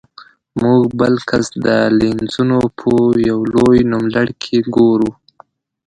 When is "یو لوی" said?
3.29-3.79